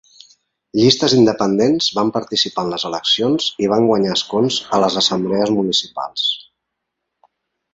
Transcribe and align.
Llistes 0.77 1.13
independents 1.17 1.89
van 1.97 2.09
participar 2.15 2.65
en 2.67 2.73
les 2.75 2.85
eleccions 2.89 3.51
i 3.65 3.69
van 3.75 3.85
guanyar 3.91 4.15
escons 4.17 4.59
a 4.79 4.81
les 4.85 4.99
assemblees 5.03 5.53
municipals. 5.59 6.25